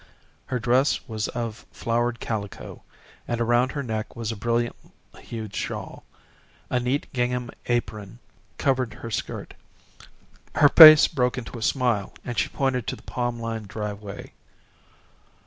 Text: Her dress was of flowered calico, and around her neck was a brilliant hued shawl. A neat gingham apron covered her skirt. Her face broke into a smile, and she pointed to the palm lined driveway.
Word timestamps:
Her 0.47 0.57
dress 0.59 1.07
was 1.07 1.27
of 1.27 1.63
flowered 1.71 2.19
calico, 2.19 2.81
and 3.27 3.39
around 3.39 3.73
her 3.73 3.83
neck 3.83 4.15
was 4.15 4.31
a 4.31 4.35
brilliant 4.35 4.75
hued 5.19 5.53
shawl. 5.55 6.05
A 6.71 6.79
neat 6.79 7.05
gingham 7.13 7.51
apron 7.67 8.17
covered 8.57 8.95
her 8.95 9.11
skirt. 9.11 9.53
Her 10.55 10.69
face 10.69 11.07
broke 11.07 11.37
into 11.37 11.59
a 11.59 11.61
smile, 11.61 12.13
and 12.25 12.35
she 12.35 12.49
pointed 12.49 12.87
to 12.87 12.95
the 12.95 13.03
palm 13.03 13.39
lined 13.39 13.67
driveway. 13.67 14.33